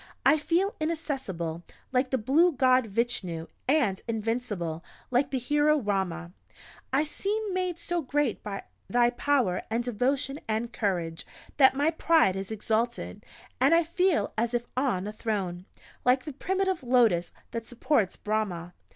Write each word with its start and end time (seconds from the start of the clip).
I 0.25 0.39
feel 0.39 0.73
inaccessible, 0.79 1.61
like 1.91 2.09
the 2.09 2.17
blue 2.17 2.53
God 2.53 2.87
Vichnu, 2.87 3.47
and 3.67 4.01
invincible, 4.07 4.83
like 5.11 5.29
the 5.29 5.37
hero 5.37 5.77
Rama! 5.77 6.31
I 6.91 7.03
seem 7.03 7.53
made 7.53 7.77
so 7.77 8.01
great 8.01 8.41
by 8.41 8.63
thy 8.89 9.11
power, 9.11 9.61
and 9.69 9.83
devotion, 9.83 10.39
and 10.47 10.73
courage, 10.73 11.23
that 11.57 11.75
my 11.75 11.91
pride 11.91 12.35
is 12.35 12.49
exalted, 12.49 13.23
and 13.59 13.75
I 13.75 13.83
feel 13.83 14.33
as 14.39 14.55
if 14.55 14.65
on 14.75 15.05
a 15.05 15.13
throne 15.13 15.65
like 16.03 16.25
the 16.25 16.33
primitive 16.33 16.81
Lotus 16.81 17.31
that 17.51 17.67
supports 17.67 18.15
Brahmah. 18.17 18.73